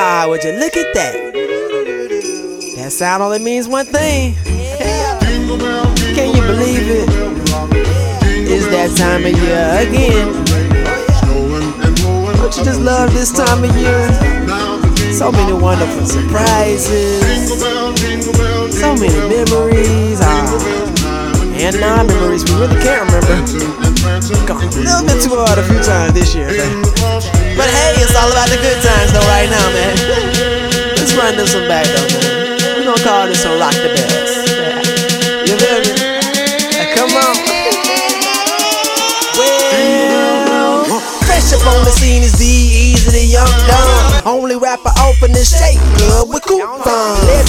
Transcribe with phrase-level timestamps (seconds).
[0.00, 1.12] Ah, would you look at that?
[2.76, 4.36] That sound only means one thing.
[6.14, 7.08] Can you believe it?
[8.46, 10.30] It's that time of year again.
[12.38, 14.06] Don't you just love this time of year?
[15.12, 17.58] So many wonderful surprises,
[18.78, 23.34] so many memories, ah, and non-memories we really can't remember.
[24.46, 26.87] Gone a little bit too hard a few times this year, man.
[27.58, 29.98] But hey, it's all about the good times though right now, man.
[30.94, 32.78] Let's run this one back though, man.
[32.78, 34.46] We gonna call this one Rock the Bells.
[35.42, 35.90] You feel me?
[36.78, 37.34] Now, come on.
[39.34, 44.22] Well, fresh up on the scene is the easy the young dumb.
[44.38, 47.47] Only rapper open the shake club with coupons.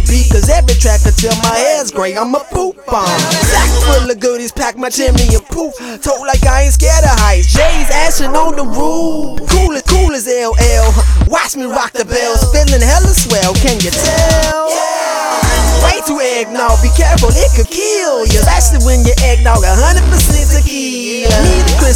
[0.00, 0.30] The beat.
[0.32, 3.06] Cause every track until my hair's gray, I'm a poop on.
[3.48, 5.74] Sack full of goodies, pack my chimney and poof.
[6.02, 7.52] Told like I ain't scared of heights.
[7.52, 9.40] Jay's ashing on the roof.
[9.50, 10.90] Cool as cool as LL.
[11.28, 13.54] Watch me rock the bells, feeling hella swell.
[13.54, 14.70] Can you tell?
[14.70, 15.84] Yeah.
[15.84, 18.40] Way too eggnog, be careful, it could kill you.
[18.40, 20.99] Especially when your eggnog 100% tequila.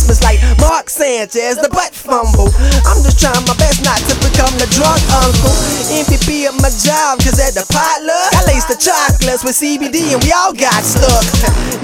[0.04, 2.52] Christmas like Mark Sanchez, the butt fumble.
[2.84, 5.48] I'm just trying my best not to become the drunk uncle.
[5.88, 10.20] MVP of my job, cause at the potluck, I laced the chocolates with CBD and
[10.20, 11.24] we all got stuck.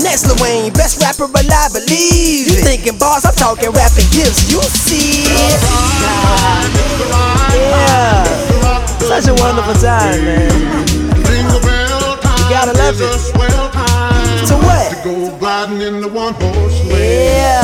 [0.04, 5.24] Next Wayne, best rapper alive, believe You thinking boss, I'm talking rapping gifts, you see
[5.24, 5.56] it.
[7.56, 8.28] Yeah,
[9.00, 10.52] such a wonderful time, man.
[11.24, 13.16] You gotta love it.
[14.44, 14.92] So what?
[15.08, 16.84] Go gliding in the one horse.
[16.84, 17.59] Yeah.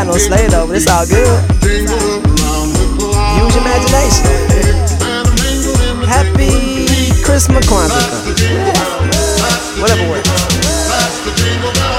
[0.00, 1.28] Got no sleigh though, but it's all good.
[1.60, 4.24] Use your imagination.
[6.08, 6.88] Happy
[7.20, 8.08] Christmas Kwanzaa.
[9.76, 10.24] Whatever works.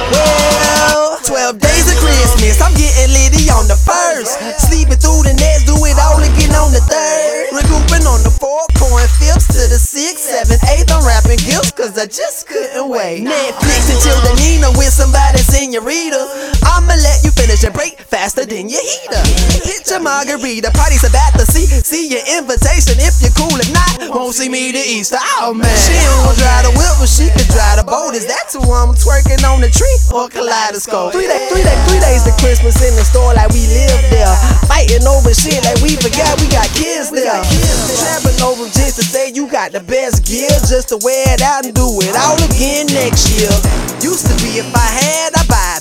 [0.09, 2.57] Well, 12 days of Christmas.
[2.57, 4.33] I'm getting litty on the first.
[4.57, 7.53] Sleeping through the next, do it all again on the third.
[7.53, 10.89] Recouping on the four point fifths to the sixth, seventh, eighth.
[10.89, 13.22] I'm rapping gifts cause I just couldn't wait.
[13.22, 16.57] Netflix the Nina with somebody senorita.
[16.66, 17.31] I'ma let you
[17.61, 19.22] finish your break faster than your heater.
[19.61, 21.66] Hit your margarita, party's about to see.
[21.66, 23.53] See your invitation if you're cool.
[23.53, 25.22] If not, won't see me to Easter.
[25.38, 28.17] Oh man, she don't drive the whip, but she can drive the boat.
[28.17, 31.13] Is that who I'm twerking on the tree or kaleidoscope?
[31.13, 34.33] Three days, three days, three days to Christmas in the store like we live there.
[34.66, 37.41] Fighting over shit like we forgot we got kids there.
[38.01, 41.66] Trapping over just to say you got the best gear, just to wear it out
[41.66, 43.53] and do it all again next year.
[44.01, 45.81] Used to be if I had, I buy a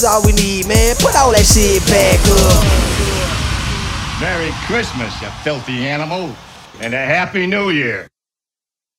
[0.00, 0.96] is all we need, man.
[0.96, 2.64] Put all that shit back up.
[4.20, 6.34] Merry Christmas, you filthy animal,
[6.80, 8.08] and a Happy New Year.